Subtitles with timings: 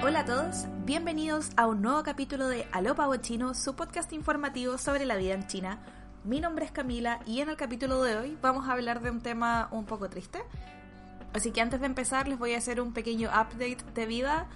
[0.00, 5.04] Hola a todos, bienvenidos a un nuevo capítulo de Aló Chino, su podcast informativo sobre
[5.04, 5.80] la vida en China.
[6.22, 9.20] Mi nombre es Camila y en el capítulo de hoy vamos a hablar de un
[9.20, 10.38] tema un poco triste.
[11.32, 14.46] Así que antes de empezar les voy a hacer un pequeño update de vida.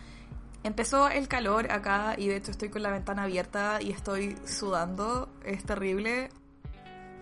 [0.62, 5.28] Empezó el calor acá y de hecho estoy con la ventana abierta y estoy sudando,
[5.44, 6.30] es terrible.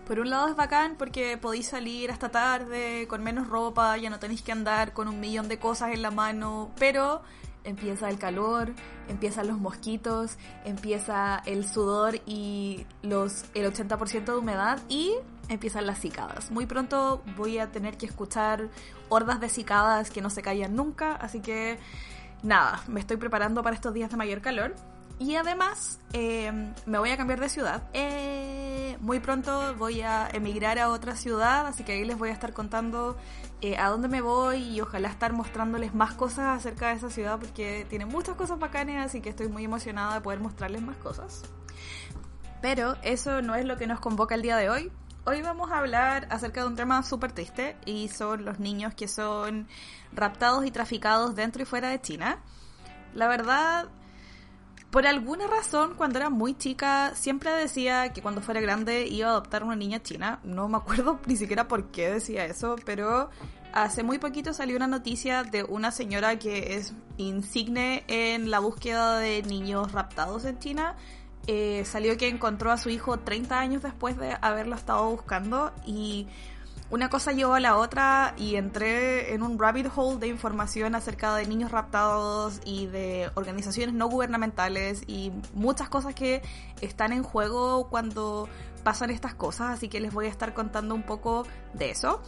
[0.05, 4.19] Por un lado es bacán porque podéis salir hasta tarde con menos ropa, ya no
[4.19, 7.23] tenéis que andar con un millón de cosas en la mano, pero
[7.63, 8.73] empieza el calor,
[9.07, 15.13] empiezan los mosquitos, empieza el sudor y los, el 80% de humedad y
[15.49, 16.51] empiezan las cicadas.
[16.51, 18.69] Muy pronto voy a tener que escuchar
[19.09, 21.77] hordas de cicadas que no se callan nunca, así que
[22.43, 24.75] nada, me estoy preparando para estos días de mayor calor.
[25.21, 26.51] Y además eh,
[26.87, 27.83] me voy a cambiar de ciudad.
[27.93, 32.33] Eh, muy pronto voy a emigrar a otra ciudad, así que ahí les voy a
[32.33, 33.15] estar contando
[33.61, 37.37] eh, a dónde me voy y ojalá estar mostrándoles más cosas acerca de esa ciudad
[37.37, 41.43] porque tiene muchas cosas bacanas, así que estoy muy emocionada de poder mostrarles más cosas.
[42.63, 44.91] Pero eso no es lo que nos convoca el día de hoy.
[45.25, 49.07] Hoy vamos a hablar acerca de un tema súper triste y son los niños que
[49.07, 49.67] son
[50.13, 52.39] raptados y traficados dentro y fuera de China.
[53.13, 53.89] La verdad,
[54.91, 59.31] por alguna razón, cuando era muy chica, siempre decía que cuando fuera grande iba a
[59.31, 60.39] adoptar una niña china.
[60.43, 63.29] No me acuerdo ni siquiera por qué decía eso, pero
[63.71, 69.17] hace muy poquito salió una noticia de una señora que es insigne en la búsqueda
[69.17, 70.97] de niños raptados en China.
[71.47, 76.27] Eh, salió que encontró a su hijo 30 años después de haberlo estado buscando y
[76.91, 81.33] una cosa llevó a la otra y entré en un rabbit hole de información acerca
[81.35, 86.41] de niños raptados y de organizaciones no gubernamentales y muchas cosas que
[86.81, 88.49] están en juego cuando
[88.83, 92.21] pasan estas cosas, así que les voy a estar contando un poco de eso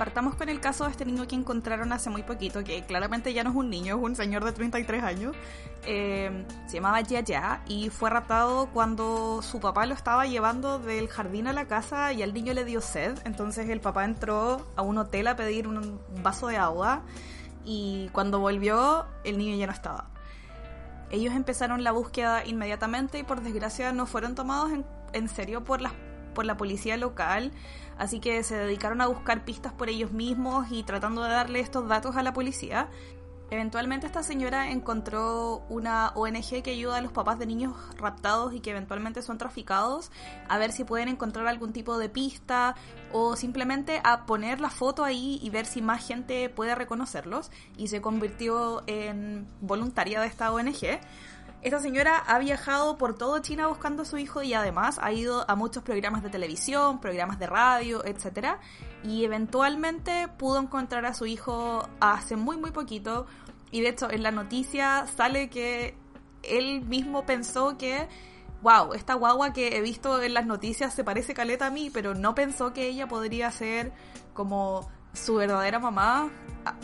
[0.00, 3.44] partamos con el caso de este niño que encontraron hace muy poquito, que claramente ya
[3.44, 5.36] no es un niño, es un señor de 33 años.
[5.84, 11.48] Eh, se llamaba Yaya y fue raptado cuando su papá lo estaba llevando del jardín
[11.48, 13.18] a la casa y al niño le dio sed.
[13.26, 17.02] Entonces el papá entró a un hotel a pedir un vaso de agua
[17.66, 20.08] y cuando volvió el niño ya no estaba.
[21.10, 25.82] Ellos empezaron la búsqueda inmediatamente y por desgracia no fueron tomados en, en serio por
[25.82, 25.92] las
[26.34, 27.52] por la policía local,
[27.98, 31.88] así que se dedicaron a buscar pistas por ellos mismos y tratando de darle estos
[31.88, 32.88] datos a la policía.
[33.50, 38.60] Eventualmente esta señora encontró una ONG que ayuda a los papás de niños raptados y
[38.60, 40.12] que eventualmente son traficados
[40.48, 42.76] a ver si pueden encontrar algún tipo de pista
[43.12, 47.88] o simplemente a poner la foto ahí y ver si más gente puede reconocerlos y
[47.88, 51.00] se convirtió en voluntaria de esta ONG.
[51.62, 55.44] Esta señora ha viajado por todo China buscando a su hijo y además ha ido
[55.46, 58.56] a muchos programas de televisión, programas de radio, etc.
[59.04, 63.26] Y eventualmente pudo encontrar a su hijo hace muy muy poquito.
[63.70, 65.94] Y de hecho en la noticia sale que
[66.42, 68.08] él mismo pensó que,
[68.62, 72.14] wow, esta guagua que he visto en las noticias se parece caleta a mí, pero
[72.14, 73.92] no pensó que ella podría ser
[74.32, 76.30] como su verdadera mamá.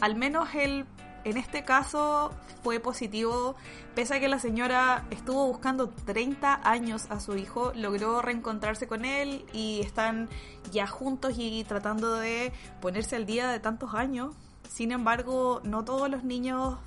[0.03, 0.85] al menos él
[1.27, 2.31] en este caso
[2.63, 3.57] fue positivo,
[3.97, 9.05] pese a que la señora estuvo buscando 30 años a su hijo, logró reencontrarse con
[9.05, 10.29] él y están
[10.71, 14.37] ya juntos y tratando de ponerse al día de tantos años.
[14.69, 16.79] Sin embargo, no todos los niños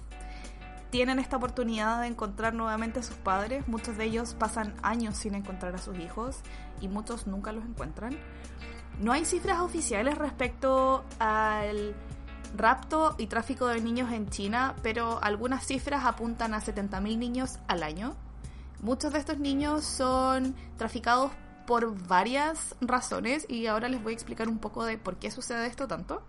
[0.89, 3.67] tienen esta oportunidad de encontrar nuevamente a sus padres.
[3.67, 6.37] Muchos de ellos pasan años sin encontrar a sus hijos
[6.79, 8.17] y muchos nunca los encuentran.
[9.01, 11.93] No hay cifras oficiales respecto al
[12.55, 17.83] rapto y tráfico de niños en China, pero algunas cifras apuntan a 70.000 niños al
[17.83, 18.15] año.
[18.81, 21.31] Muchos de estos niños son traficados
[21.65, 25.67] por varias razones y ahora les voy a explicar un poco de por qué sucede
[25.67, 26.21] esto tanto.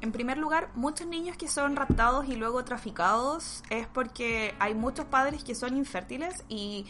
[0.00, 5.06] En primer lugar, muchos niños que son raptados y luego traficados es porque hay muchos
[5.06, 6.86] padres que son infértiles y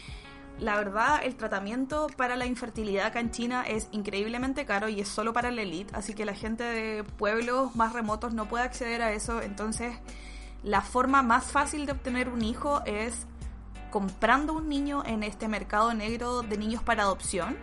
[0.59, 5.07] la verdad, el tratamiento para la infertilidad acá en China es increíblemente caro y es
[5.07, 9.01] solo para la elite, así que la gente de pueblos más remotos no puede acceder
[9.01, 9.41] a eso.
[9.41, 9.95] Entonces,
[10.63, 13.25] la forma más fácil de obtener un hijo es
[13.91, 17.57] comprando un niño en este mercado negro de niños para adopción.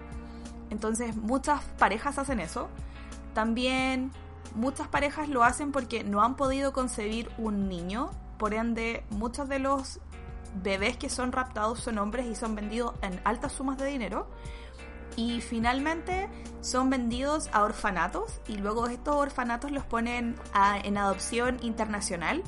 [0.70, 2.68] Entonces, muchas parejas hacen eso.
[3.34, 4.12] También
[4.54, 8.10] muchas parejas lo hacen porque no han podido concebir un niño.
[8.38, 10.00] Por ende, muchos de los
[10.54, 14.28] bebés que son raptados son hombres y son vendidos en altas sumas de dinero.
[15.16, 16.28] Y finalmente
[16.60, 20.36] son vendidos a orfanatos y luego estos orfanatos los ponen
[20.84, 22.42] en adopción internacional.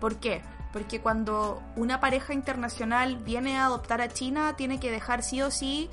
[0.00, 0.42] ¿Por qué?
[0.72, 5.50] Porque cuando una pareja internacional viene a adoptar a China tiene que dejar sí o
[5.50, 5.90] sí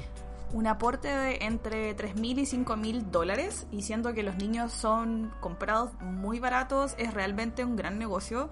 [0.53, 5.91] un aporte de entre 3.000 y 5.000 dólares y siendo que los niños son comprados
[6.01, 8.49] muy baratos es realmente un gran negocio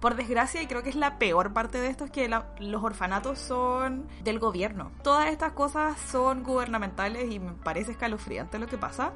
[0.00, 3.38] Por desgracia, y creo que es la peor parte de esto, es que los orfanatos
[3.38, 4.92] son del gobierno.
[5.02, 9.12] Todas estas cosas son gubernamentales y me parece escalofriante lo que pasa.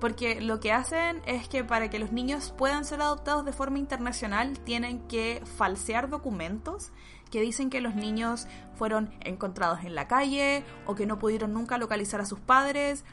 [0.00, 3.78] Porque lo que hacen es que para que los niños puedan ser adoptados de forma
[3.78, 6.92] internacional tienen que falsear documentos
[7.32, 11.78] que dicen que los niños fueron encontrados en la calle o que no pudieron nunca
[11.78, 13.04] localizar a sus padres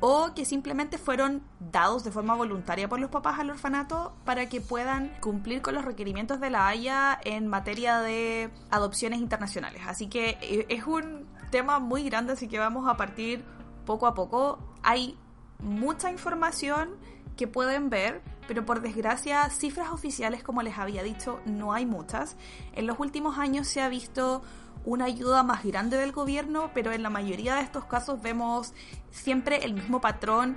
[0.00, 4.60] o que simplemente fueron dados de forma voluntaria por los papás al orfanato para que
[4.60, 9.82] puedan cumplir con los requerimientos de la Haya en materia de adopciones internacionales.
[9.86, 13.44] Así que eh, es un tema muy grande, así que vamos a partir
[13.84, 14.58] poco a poco.
[14.82, 15.16] Hay
[15.58, 16.90] mucha información
[17.36, 22.36] que pueden ver, pero por desgracia cifras oficiales, como les había dicho, no hay muchas.
[22.72, 24.42] En los últimos años se ha visto
[24.84, 28.72] una ayuda más grande del gobierno, pero en la mayoría de estos casos vemos
[29.10, 30.56] siempre el mismo patrón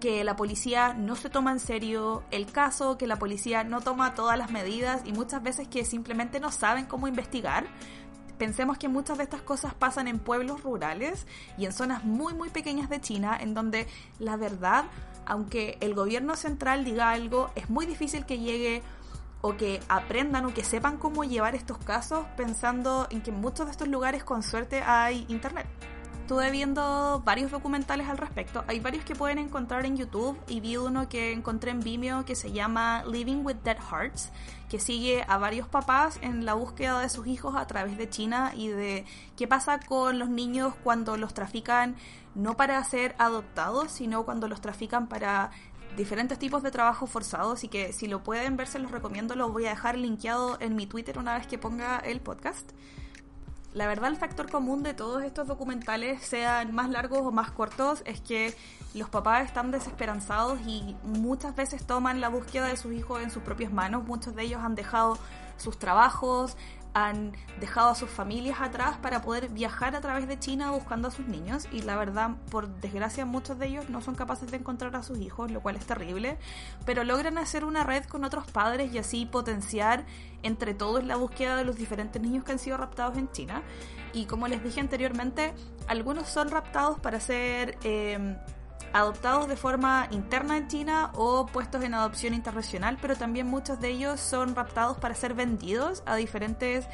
[0.00, 4.14] que la policía no se toma en serio el caso, que la policía no toma
[4.14, 7.66] todas las medidas y muchas veces que simplemente no saben cómo investigar.
[8.38, 11.26] Pensemos que muchas de estas cosas pasan en pueblos rurales
[11.56, 13.86] y en zonas muy muy pequeñas de China, en donde
[14.18, 14.84] la verdad,
[15.24, 18.82] aunque el gobierno central diga algo, es muy difícil que llegue
[19.40, 23.66] o que aprendan o que sepan cómo llevar estos casos pensando en que en muchos
[23.66, 25.66] de estos lugares con suerte hay internet
[26.26, 28.64] estuve viendo varios documentales al respecto.
[28.66, 32.34] Hay varios que pueden encontrar en YouTube y vi uno que encontré en Vimeo que
[32.34, 34.32] se llama Living with Dead Hearts,
[34.68, 38.50] que sigue a varios papás en la búsqueda de sus hijos a través de China
[38.56, 39.04] y de
[39.36, 41.94] qué pasa con los niños cuando los trafican
[42.34, 45.52] no para ser adoptados, sino cuando los trafican para
[45.96, 49.50] diferentes tipos de trabajo forzados y que si lo pueden ver se los recomiendo, lo
[49.50, 52.72] voy a dejar linkeado en mi Twitter una vez que ponga el podcast.
[53.72, 58.02] La verdad, el factor común de todos estos documentales, sean más largos o más cortos,
[58.06, 58.54] es que
[58.94, 63.42] los papás están desesperanzados y muchas veces toman la búsqueda de sus hijos en sus
[63.42, 64.04] propias manos.
[64.04, 65.18] Muchos de ellos han dejado
[65.58, 66.56] sus trabajos,
[66.96, 71.10] han dejado a sus familias atrás para poder viajar a través de China buscando a
[71.10, 74.96] sus niños y la verdad, por desgracia, muchos de ellos no son capaces de encontrar
[74.96, 76.38] a sus hijos, lo cual es terrible,
[76.86, 80.06] pero logran hacer una red con otros padres y así potenciar
[80.42, 83.62] entre todos la búsqueda de los diferentes niños que han sido raptados en China.
[84.14, 85.52] Y como les dije anteriormente,
[85.88, 87.76] algunos son raptados para ser...
[87.84, 88.38] Eh,
[88.92, 93.90] adoptados de forma interna en China o puestos en adopción internacional, pero también muchos de
[93.90, 96.86] ellos son raptados para ser vendidos a diferentes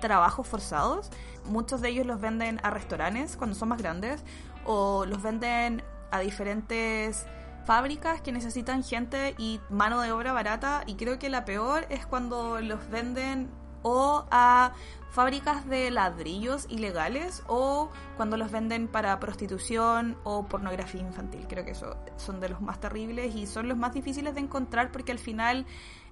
[0.00, 1.10] trabajos forzados.
[1.44, 4.22] Muchos de ellos los venden a restaurantes cuando son más grandes
[4.64, 7.26] o los venden a diferentes
[7.64, 12.06] fábricas que necesitan gente y mano de obra barata y creo que la peor es
[12.06, 13.50] cuando los venden
[13.82, 14.72] o a
[15.10, 21.46] fábricas de ladrillos ilegales o cuando los venden para prostitución o pornografía infantil.
[21.48, 24.92] Creo que eso son de los más terribles y son los más difíciles de encontrar
[24.92, 25.66] porque al final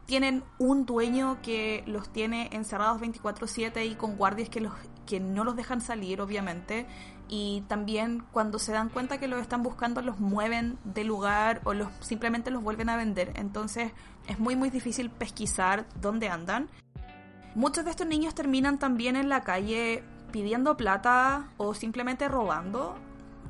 [0.07, 4.73] tienen un dueño que los tiene encerrados 24/7 y con guardias que los
[5.07, 6.87] que no los dejan salir, obviamente,
[7.29, 11.73] y también cuando se dan cuenta que los están buscando los mueven de lugar o
[11.75, 13.33] los simplemente los vuelven a vender.
[13.37, 13.93] Entonces,
[14.27, 16.69] es muy muy difícil pesquisar dónde andan.
[17.55, 22.97] Muchos de estos niños terminan también en la calle pidiendo plata o simplemente robando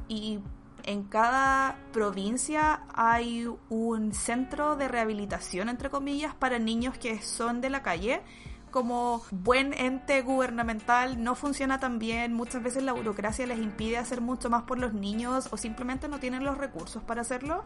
[0.09, 0.41] y
[0.85, 7.69] en cada provincia hay un centro de rehabilitación, entre comillas, para niños que son de
[7.69, 8.23] la calle.
[8.71, 14.21] Como buen ente gubernamental no funciona tan bien, muchas veces la burocracia les impide hacer
[14.21, 17.64] mucho más por los niños o simplemente no tienen los recursos para hacerlo.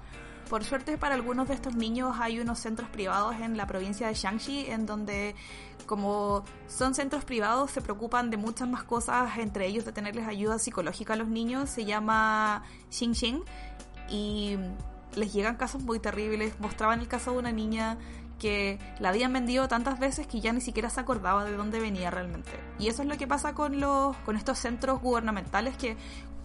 [0.48, 4.14] Por suerte para algunos de estos niños hay unos centros privados en la provincia de
[4.14, 5.34] Shaanxi en donde
[5.86, 10.58] como son centros privados se preocupan de muchas más cosas, entre ellos de tenerles ayuda
[10.58, 13.42] psicológica a los niños, se llama Xing
[14.08, 14.56] y
[15.14, 16.58] les llegan casos muy terribles.
[16.60, 17.98] Mostraban el caso de una niña
[18.38, 22.10] que la habían vendido tantas veces que ya ni siquiera se acordaba de dónde venía
[22.10, 22.50] realmente.
[22.78, 25.96] Y eso es lo que pasa con los con estos centros gubernamentales que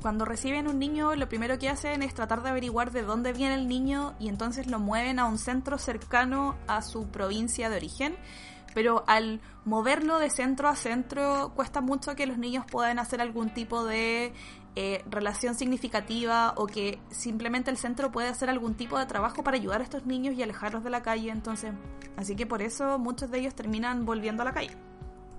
[0.02, 3.56] cuando reciben un niño, lo primero que hacen es tratar de averiguar de dónde viene
[3.56, 8.16] el niño y entonces lo mueven a un centro cercano a su provincia de origen.
[8.78, 13.52] Pero al moverlo de centro a centro, cuesta mucho que los niños puedan hacer algún
[13.52, 14.34] tipo de
[14.76, 19.58] eh, relación significativa o que simplemente el centro puede hacer algún tipo de trabajo para
[19.58, 21.32] ayudar a estos niños y alejarlos de la calle.
[21.32, 21.72] Entonces,
[22.18, 24.78] así que por eso muchos de ellos terminan volviendo a la calle.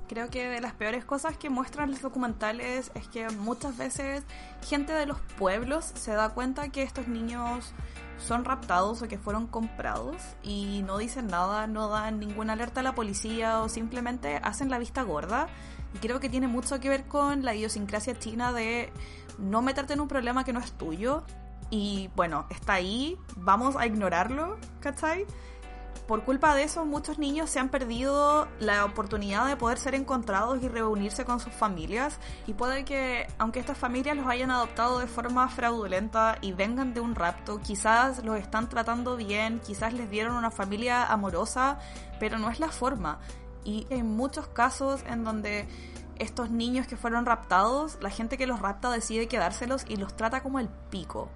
[0.09, 4.25] Creo que de las peores cosas que muestran los documentales es que muchas veces
[4.67, 7.73] gente de los pueblos se da cuenta que estos niños
[8.19, 12.83] son raptados o que fueron comprados y no dicen nada, no dan ninguna alerta a
[12.83, 15.49] la policía o simplemente hacen la vista gorda.
[15.95, 18.93] Y creo que tiene mucho que ver con la idiosincrasia china de
[19.39, 21.25] no meterte en un problema que no es tuyo.
[21.71, 25.27] Y bueno, está ahí, vamos a ignorarlo, ¿cachai?
[26.09, 30.61] Por culpa de eso muchos niños se han perdido la oportunidad de poder ser encontrados
[30.63, 35.07] y reunirse con sus familias y puede que aunque estas familias los hayan adoptado de
[35.07, 40.35] forma fraudulenta y vengan de un rapto, quizás los están tratando bien, quizás les dieron
[40.35, 41.79] una familia amorosa,
[42.19, 43.19] pero no es la forma.
[43.65, 45.69] Y hay muchos casos en donde
[46.19, 50.43] estos niños que fueron raptados, la gente que los rapta decide quedárselos y los trata
[50.43, 51.29] como el pico.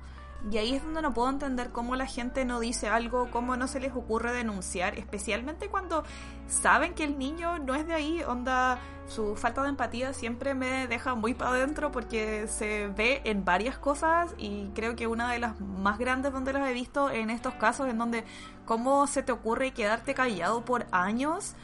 [0.51, 3.69] Y ahí es donde no puedo entender cómo la gente no dice algo, cómo no
[3.69, 6.03] se les ocurre denunciar, especialmente cuando
[6.49, 10.89] saben que el niño no es de ahí, onda, su falta de empatía siempre me
[10.89, 15.39] deja muy para adentro porque se ve en varias cosas y creo que una de
[15.39, 18.25] las más grandes donde las he visto en estos casos, en donde
[18.65, 21.55] cómo se te ocurre quedarte callado por años,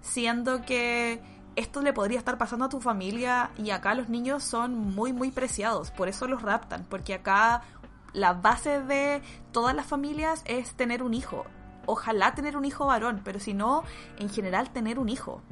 [0.00, 1.20] siendo que
[1.56, 5.30] esto le podría estar pasando a tu familia y acá los niños son muy muy
[5.30, 7.62] preciados, por eso los raptan, porque acá
[8.12, 11.44] la base de todas las familias es tener un hijo.
[11.86, 13.82] Ojalá tener un hijo varón, pero si no,
[14.18, 15.42] en general tener un hijo.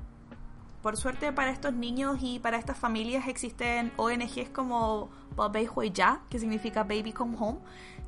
[0.82, 6.38] Por suerte para estos niños y para estas familias existen ONGs como Baby Ya, que
[6.38, 7.58] significa Baby Come Home,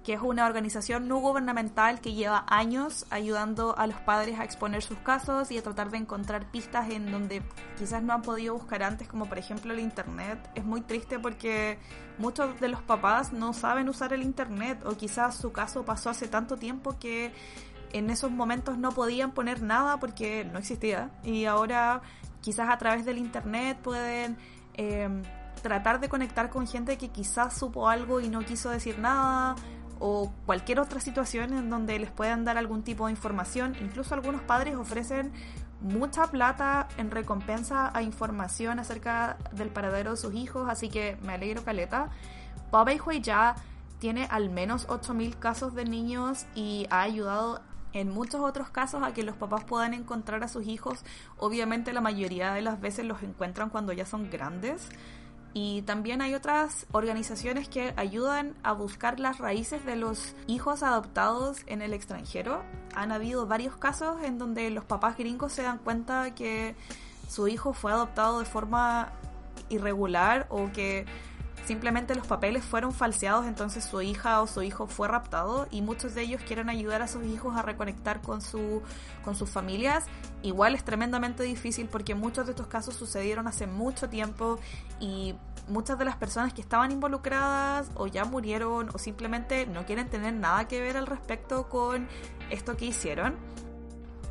[0.03, 4.83] que es una organización no gubernamental que lleva años ayudando a los padres a exponer
[4.83, 7.43] sus casos y a tratar de encontrar pistas en donde
[7.79, 10.51] quizás no han podido buscar antes, como por ejemplo el Internet.
[10.55, 11.79] Es muy triste porque
[12.19, 16.29] muchos de los papás no saben usar el Internet o quizás su caso pasó hace
[16.29, 17.33] tanto tiempo que
[17.93, 22.03] en esos momentos no podían poner nada porque no existía y ahora
[22.41, 24.37] quizás a través del Internet pueden...
[24.75, 25.09] Eh,
[25.63, 29.55] tratar de conectar con gente que quizás supo algo y no quiso decir nada
[30.05, 33.77] o cualquier otra situación en donde les puedan dar algún tipo de información.
[33.81, 35.33] Incluso algunos padres ofrecen
[35.81, 41.35] mucha plata en recompensa a información acerca del paradero de sus hijos, así que me
[41.35, 42.11] alegro caleta.
[43.07, 43.55] Hui ya
[44.01, 49.15] tiene al menos 8.000 casos de niños y ha ayudado en muchos otros casos a
[49.15, 51.05] que los papás puedan encontrar a sus hijos.
[51.37, 54.89] Obviamente la mayoría de las veces los encuentran cuando ya son grandes.
[55.55, 61.63] Y también hay otras organizaciones que ayudan a buscar las raíces de los hijos adoptados
[61.67, 62.63] en el extranjero.
[62.95, 66.75] Han habido varios casos en donde los papás gringos se dan cuenta que
[67.29, 69.13] su hijo fue adoptado de forma
[69.69, 71.05] irregular o que
[71.65, 76.15] simplemente los papeles fueron falseados, entonces su hija o su hijo fue raptado y muchos
[76.15, 78.83] de ellos quieren ayudar a sus hijos a reconectar con, su,
[79.25, 80.05] con sus familias.
[80.43, 84.59] Igual es tremendamente difícil porque muchos de estos casos sucedieron hace mucho tiempo
[85.01, 85.35] y
[85.69, 90.35] muchas de las personas que estaban involucradas o ya murieron o simplemente no quieren tener
[90.35, 92.09] nada que ver al respecto con
[92.51, 93.37] esto que hicieron.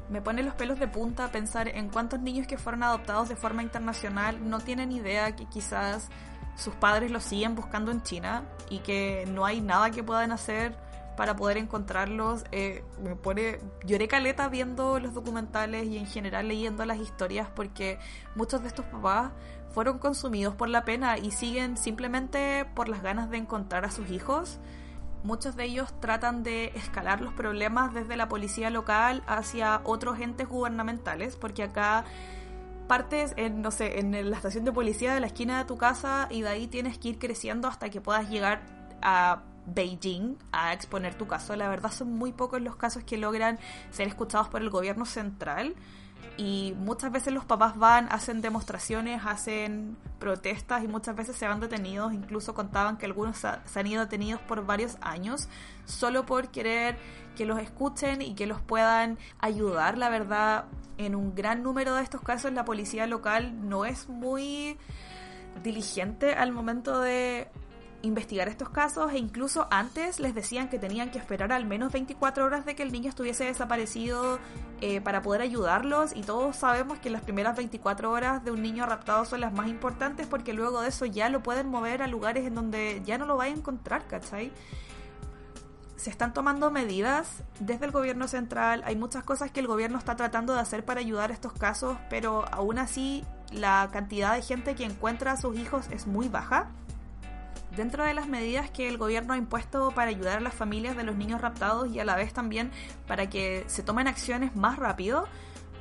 [0.09, 3.63] Me pone los pelos de punta pensar en cuántos niños que fueron adoptados de forma
[3.63, 6.09] internacional no tienen idea que quizás
[6.55, 10.75] sus padres los siguen buscando en China y que no hay nada que puedan hacer
[11.15, 12.43] para poder encontrarlos.
[12.51, 17.99] Eh, me pone, lloré caleta viendo los documentales y en general leyendo las historias porque
[18.35, 19.31] muchos de estos papás
[19.73, 24.09] fueron consumidos por la pena y siguen simplemente por las ganas de encontrar a sus
[24.09, 24.59] hijos.
[25.23, 30.47] Muchos de ellos tratan de escalar los problemas desde la policía local hacia otros entes
[30.47, 32.05] gubernamentales, porque acá
[32.91, 36.27] partes en, no sé, en la estación de policía de la esquina de tu casa
[36.29, 38.63] y de ahí tienes que ir creciendo hasta que puedas llegar
[39.01, 41.55] a Beijing a exponer tu caso.
[41.55, 43.59] La verdad son muy pocos los casos que logran
[43.91, 45.73] ser escuchados por el gobierno central
[46.35, 51.61] y muchas veces los papás van, hacen demostraciones, hacen protestas y muchas veces se van
[51.61, 52.11] detenidos.
[52.11, 55.47] Incluso contaban que algunos se han ido detenidos por varios años
[55.85, 56.97] solo por querer
[57.37, 59.97] que los escuchen y que los puedan ayudar.
[59.97, 60.65] La verdad,
[60.97, 64.77] en un gran número de estos casos la policía local no es muy
[65.63, 67.47] diligente al momento de
[68.03, 72.45] investigar estos casos e incluso antes les decían que tenían que esperar al menos 24
[72.45, 74.39] horas de que el niño estuviese desaparecido
[74.81, 78.85] eh, para poder ayudarlos y todos sabemos que las primeras 24 horas de un niño
[78.85, 82.45] raptado son las más importantes porque luego de eso ya lo pueden mover a lugares
[82.45, 84.51] en donde ya no lo va a encontrar, ¿cachai?
[86.01, 90.15] Se están tomando medidas desde el gobierno central, hay muchas cosas que el gobierno está
[90.15, 94.73] tratando de hacer para ayudar a estos casos, pero aún así la cantidad de gente
[94.73, 96.71] que encuentra a sus hijos es muy baja.
[97.75, 101.03] Dentro de las medidas que el gobierno ha impuesto para ayudar a las familias de
[101.03, 102.71] los niños raptados y a la vez también
[103.05, 105.27] para que se tomen acciones más rápido,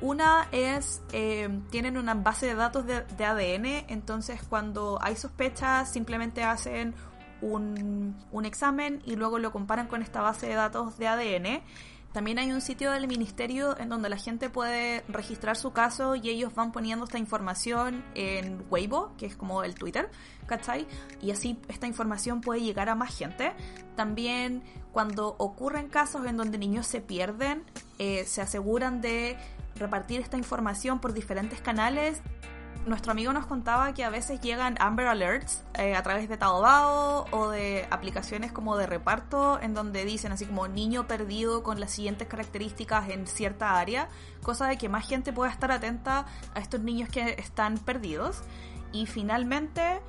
[0.01, 5.91] una es, eh, tienen una base de datos de, de ADN, entonces cuando hay sospechas
[5.91, 6.93] simplemente hacen
[7.41, 11.61] un, un examen y luego lo comparan con esta base de datos de ADN.
[12.13, 16.29] También hay un sitio del ministerio en donde la gente puede registrar su caso y
[16.29, 20.09] ellos van poniendo esta información en Weibo, que es como el Twitter,
[20.45, 20.87] ¿cachai?
[21.21, 23.53] Y así esta información puede llegar a más gente.
[23.95, 27.63] También cuando ocurren casos en donde niños se pierden,
[27.97, 29.37] eh, se aseguran de
[29.75, 32.21] repartir esta información por diferentes canales
[32.85, 37.25] nuestro amigo nos contaba que a veces llegan Amber Alerts eh, a través de Taobao
[37.31, 41.91] o de aplicaciones como de reparto en donde dicen así como niño perdido con las
[41.91, 44.09] siguientes características en cierta área,
[44.41, 48.41] cosa de que más gente pueda estar atenta a estos niños que están perdidos.
[48.93, 50.01] Y finalmente,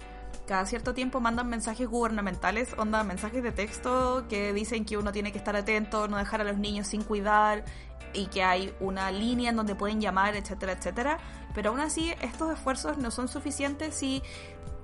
[0.46, 5.30] cada cierto tiempo mandan mensajes gubernamentales, onda mensajes de texto que dicen que uno tiene
[5.30, 7.64] que estar atento, no dejar a los niños sin cuidar
[8.12, 11.18] y que hay una línea en donde pueden llamar, etcétera, etcétera.
[11.54, 14.22] Pero aún así, estos esfuerzos no son suficientes si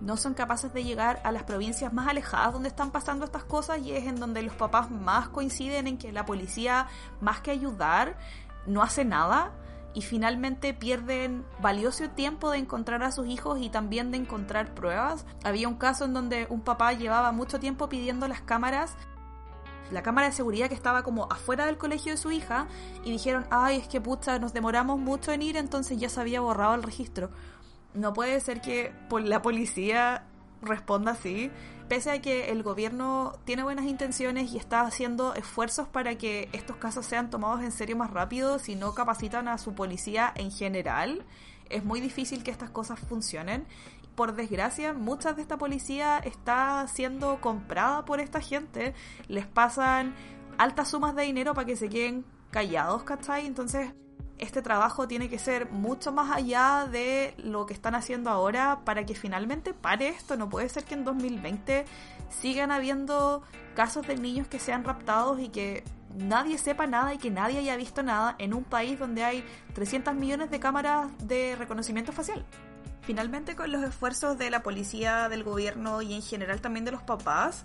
[0.01, 3.81] no son capaces de llegar a las provincias más alejadas donde están pasando estas cosas
[3.81, 6.87] y es en donde los papás más coinciden en que la policía,
[7.21, 8.17] más que ayudar,
[8.67, 9.53] no hace nada
[9.95, 15.27] y finalmente pierden valioso tiempo de encontrar a sus hijos y también de encontrar pruebas.
[15.43, 18.95] Había un caso en donde un papá llevaba mucho tiempo pidiendo las cámaras
[19.91, 22.67] la cámara de seguridad que estaba como afuera del colegio de su hija
[23.05, 26.41] y dijeron, ay, es que pucha, nos demoramos mucho en ir, entonces ya se había
[26.41, 27.31] borrado el registro.
[27.95, 30.25] No puede ser que la policía
[30.63, 31.51] responda así,
[31.89, 36.77] pese a que el gobierno tiene buenas intenciones y está haciendo esfuerzos para que estos
[36.77, 41.25] casos sean tomados en serio más rápido, si no capacitan a su policía en general,
[41.71, 43.67] es muy difícil que estas cosas funcionen
[44.19, 48.93] por desgracia, muchas de esta policía está siendo comprada por esta gente.
[49.29, 50.13] Les pasan
[50.59, 53.47] altas sumas de dinero para que se queden callados, ¿cachai?
[53.47, 53.93] Entonces,
[54.39, 59.07] este trabajo tiene que ser mucho más allá de lo que están haciendo ahora para
[59.07, 60.37] que finalmente pare esto.
[60.37, 61.85] No puede ser que en 2020
[62.29, 63.45] sigan habiendo
[63.77, 65.85] casos de niños que sean raptados y que
[66.17, 69.45] nadie sepa nada y que nadie haya visto nada en un país donde hay
[69.75, 72.45] 300 millones de cámaras de reconocimiento facial.
[73.09, 77.03] Finalmente, con los esfuerzos de la policía, del gobierno y en general también de los
[77.03, 77.65] papás,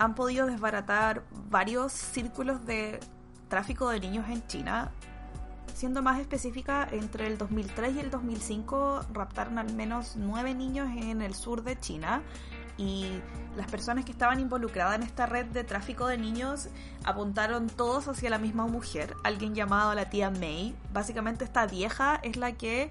[0.00, 2.98] han podido desbaratar varios círculos de
[3.46, 4.90] tráfico de niños en China.
[5.74, 11.22] Siendo más específica, entre el 2003 y el 2005 raptaron al menos nueve niños en
[11.22, 12.24] el sur de China
[12.76, 13.20] y
[13.56, 16.68] las personas que estaban involucradas en esta red de tráfico de niños
[17.04, 20.74] apuntaron todos hacia la misma mujer, alguien llamado la tía May.
[20.92, 22.90] Básicamente esta vieja es la que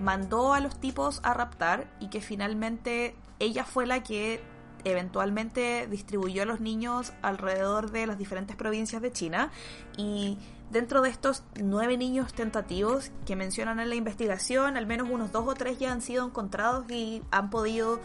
[0.00, 4.40] mandó a los tipos a raptar y que finalmente ella fue la que
[4.84, 9.50] eventualmente distribuyó a los niños alrededor de las diferentes provincias de China
[9.96, 10.38] y
[10.70, 15.46] dentro de estos nueve niños tentativos que mencionan en la investigación, al menos unos dos
[15.46, 18.00] o tres ya han sido encontrados y han podido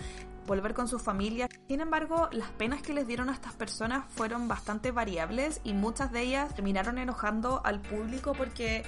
[0.48, 1.50] volver con sus familias.
[1.68, 6.12] Sin embargo, las penas que les dieron a estas personas fueron bastante variables y muchas
[6.12, 8.84] de ellas terminaron enojando al público porque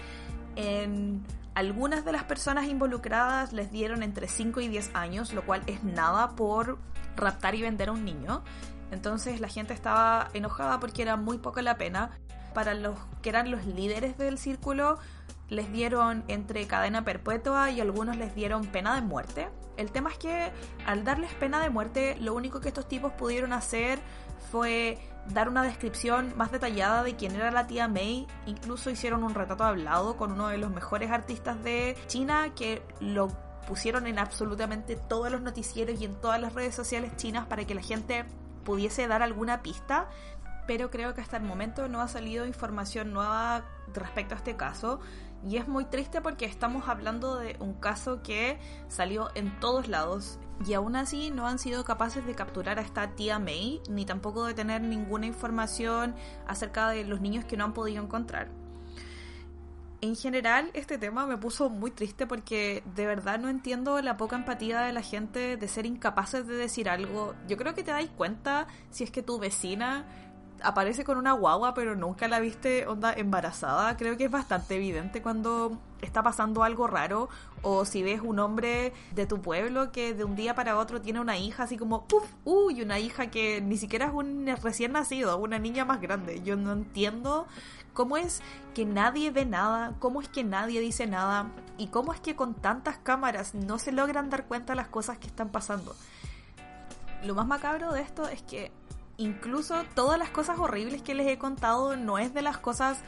[0.56, 5.64] en algunas de las personas involucradas les dieron entre 5 y 10 años, lo cual
[5.68, 6.78] es nada por
[7.16, 8.44] raptar y vender a un niño.
[8.92, 12.12] Entonces la gente estaba enojada porque era muy poca la pena.
[12.54, 15.00] Para los que eran los líderes del círculo,
[15.50, 19.50] les dieron entre cadena perpetua y algunos les dieron pena de muerte.
[19.78, 20.52] El tema es que
[20.86, 24.00] al darles pena de muerte, lo único que estos tipos pudieron hacer
[24.52, 28.28] fue dar una descripción más detallada de quién era la tía May.
[28.46, 33.30] Incluso hicieron un retrato hablado con uno de los mejores artistas de China que lo
[33.68, 37.76] pusieron en absolutamente todos los noticieros y en todas las redes sociales chinas para que
[37.76, 38.26] la gente
[38.64, 40.10] pudiese dar alguna pista.
[40.68, 45.00] Pero creo que hasta el momento no ha salido información nueva respecto a este caso.
[45.48, 50.40] Y es muy triste porque estamos hablando de un caso que salió en todos lados
[50.66, 54.46] y aún así no han sido capaces de capturar a esta tía May ni tampoco
[54.46, 56.16] de tener ninguna información
[56.48, 58.50] acerca de los niños que no han podido encontrar.
[60.04, 64.36] En general, este tema me puso muy triste porque de verdad no entiendo la poca
[64.36, 67.36] empatía de la gente de ser incapaces de decir algo.
[67.48, 70.08] Yo creo que te dais cuenta si es que tu vecina
[70.64, 73.98] aparece con una guagua, pero nunca la viste onda embarazada.
[73.98, 77.30] Creo que es bastante evidente cuando está pasando algo raro
[77.62, 81.20] o si ves un hombre de tu pueblo que de un día para otro tiene
[81.20, 82.24] una hija así como ¡puf!
[82.44, 82.82] ¡Uy!
[82.82, 86.42] Una hija que ni siquiera es un recién nacido, una niña más grande.
[86.44, 87.48] Yo no entiendo
[87.94, 88.42] cómo es
[88.74, 92.54] que nadie ve nada, cómo es que nadie dice nada y cómo es que con
[92.54, 95.96] tantas cámaras no se logran dar cuenta de las cosas que están pasando.
[97.24, 98.72] Lo más macabro de esto es que
[99.18, 103.00] incluso todas las cosas horribles que les he contado no es de las cosas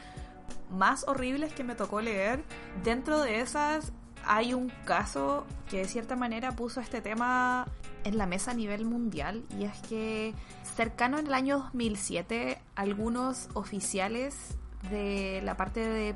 [0.70, 2.44] más horribles que me tocó leer.
[2.82, 3.92] Dentro de esas
[4.26, 7.66] hay un caso que de cierta manera puso este tema
[8.04, 10.34] en la mesa a nivel mundial y es que
[10.76, 14.56] cercano en el año 2007 algunos oficiales
[14.90, 16.14] de la parte de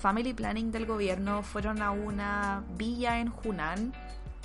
[0.00, 3.92] Family Planning del gobierno fueron a una villa en Hunan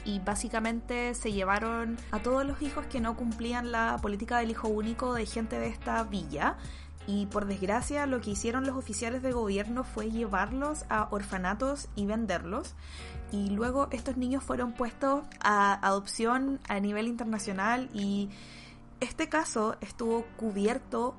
[0.05, 4.67] y básicamente se llevaron a todos los hijos que no cumplían la política del hijo
[4.67, 6.57] único de gente de esta villa.
[7.07, 12.05] Y por desgracia lo que hicieron los oficiales de gobierno fue llevarlos a orfanatos y
[12.05, 12.75] venderlos.
[13.31, 18.29] Y luego estos niños fueron puestos a adopción a nivel internacional y
[19.01, 21.15] este caso estuvo cubierto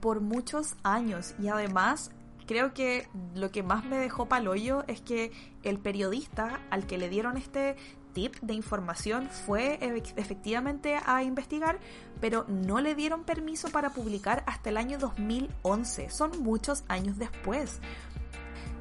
[0.00, 1.34] por muchos años.
[1.38, 2.10] Y además
[2.46, 5.30] creo que lo que más me dejó palollo es que
[5.62, 7.76] el periodista al que le dieron este
[8.12, 9.78] tip de información fue
[10.16, 11.78] efectivamente a investigar,
[12.20, 16.10] pero no le dieron permiso para publicar hasta el año 2011.
[16.10, 17.80] Son muchos años después.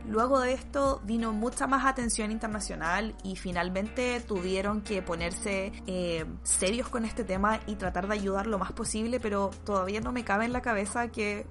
[0.09, 6.89] Luego de esto vino mucha más atención internacional y finalmente tuvieron que ponerse eh, serios
[6.89, 10.45] con este tema y tratar de ayudar lo más posible, pero todavía no me cabe
[10.45, 11.45] en la cabeza que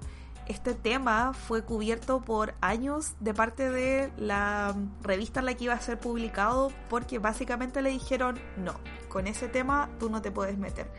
[0.49, 5.75] este tema fue cubierto por años de parte de la revista en la que iba
[5.75, 8.73] a ser publicado porque básicamente le dijeron no,
[9.09, 10.91] con ese tema tú no te puedes meter.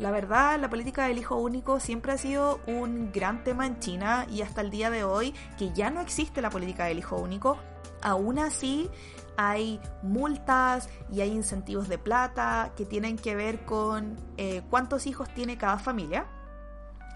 [0.00, 4.26] La verdad, la política del hijo único siempre ha sido un gran tema en China
[4.30, 7.56] y hasta el día de hoy, que ya no existe la política del hijo único,
[8.02, 8.90] aún así
[9.36, 15.32] hay multas y hay incentivos de plata que tienen que ver con eh, cuántos hijos
[15.34, 16.26] tiene cada familia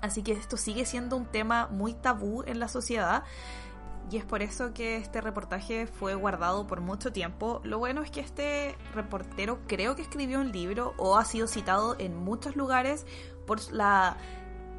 [0.02, 3.22] Así que esto sigue siendo un tema muy tabú en la sociedad
[4.10, 7.60] y es por eso que este reportaje fue guardado por mucho tiempo.
[7.64, 11.96] Lo bueno es que este reportero creo que escribió un libro o ha sido citado
[11.98, 13.06] en muchos lugares
[13.46, 14.16] por la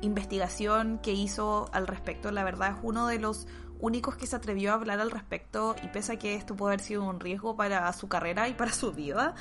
[0.02, 2.32] investigación que hizo al respecto.
[2.32, 3.48] La verdad es uno de los
[3.80, 6.86] únicos que se atrevió a hablar al respecto y pese a que esto puede haber
[6.86, 9.36] sido un riesgo para su carrera y para su vida,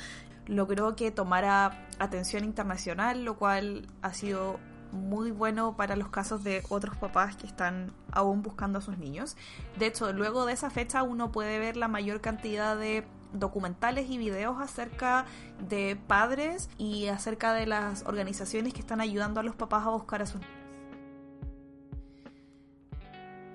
[0.47, 4.59] logró que tomara atención internacional, lo cual ha sido
[4.93, 9.35] muy bueno para los casos de otros papás que están aún buscando a sus niños.
[9.77, 13.03] De hecho, luego de esa fecha uno puede ver la mayor cantidad de
[13.33, 15.25] documentales y videos acerca
[15.67, 20.21] de padres y acerca de las organizaciones que están ayudando a los papás a buscar
[20.21, 20.57] a sus niños.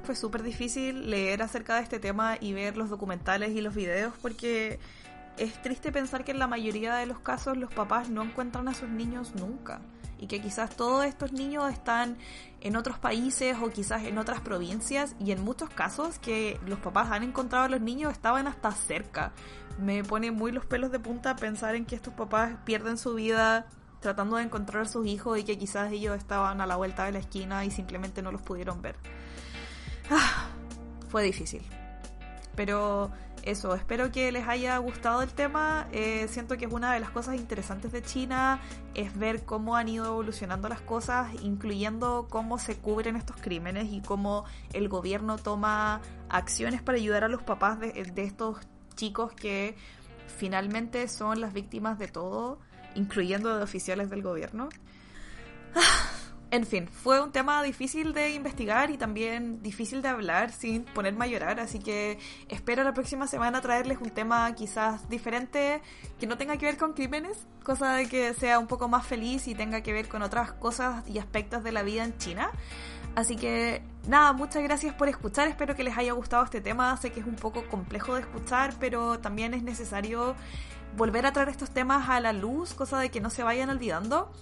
[0.03, 4.15] Fue súper difícil leer acerca de este tema y ver los documentales y los videos
[4.21, 4.81] porque
[5.37, 8.75] es triste pensar que en la mayoría de los casos los papás no encuentran a
[8.75, 9.81] sus niños nunca
[10.19, 12.17] y que quizás todos estos niños están
[12.61, 17.11] en otros países o quizás en otras provincias y en muchos casos que los papás
[17.11, 19.33] han encontrado a los niños estaban hasta cerca.
[19.79, 23.67] Me pone muy los pelos de punta pensar en que estos papás pierden su vida
[24.01, 27.13] tratando de encontrar a sus hijos y que quizás ellos estaban a la vuelta de
[27.13, 28.97] la esquina y simplemente no los pudieron ver.
[30.11, 30.49] Ah,
[31.09, 31.63] fue difícil.
[32.55, 33.11] Pero
[33.51, 35.89] eso, espero que les haya gustado el tema.
[35.93, 38.61] Eh, siento que es una de las cosas interesantes de China,
[38.95, 44.01] es ver cómo han ido evolucionando las cosas, incluyendo cómo se cubren estos crímenes y
[44.01, 48.59] cómo el gobierno toma acciones para ayudar a los papás de, estos
[48.95, 49.77] chicos que
[50.39, 52.59] finalmente son las víctimas de todo,
[52.95, 54.69] incluyendo de oficiales del gobierno.
[56.51, 61.27] En fin, fue un tema difícil de investigar y también difícil de hablar sin ponerme
[61.27, 65.83] a llorar, así que espero la próxima semana traerles un tema quizás diferente
[66.19, 69.47] que no tenga que ver con crímenes, cosa de que sea un poco más feliz
[69.47, 72.51] y tenga que ver con otras cosas y aspectos de la vida en China.
[73.15, 77.13] Así que nada, muchas gracias por escuchar, espero que les haya gustado este tema, sé
[77.13, 80.35] que es un poco complejo de escuchar, pero también es necesario
[80.97, 84.33] volver a traer estos temas a la luz, cosa de que no se vayan olvidando.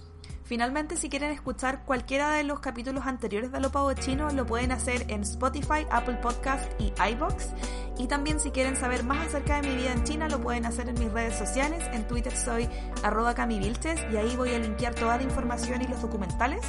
[0.47, 5.05] Finalmente, si quieren escuchar cualquiera de los capítulos anteriores de Lo Chino, lo pueden hacer
[5.09, 7.49] en Spotify, Apple Podcast y iBox.
[7.97, 10.87] Y también si quieren saber más acerca de mi vida en China, lo pueden hacer
[10.87, 11.83] en mis redes sociales.
[11.91, 12.69] En Twitter soy
[13.03, 16.61] arroba camivilches y ahí voy a linkear toda la información y los documentales.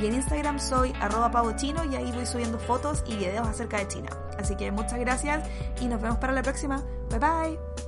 [0.00, 3.88] Y en Instagram soy arroba pavochino y ahí voy subiendo fotos y videos acerca de
[3.88, 4.08] China.
[4.38, 5.46] Así que muchas gracias
[5.82, 6.82] y nos vemos para la próxima.
[7.10, 7.87] Bye bye.